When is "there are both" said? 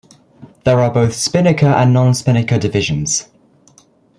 0.63-1.13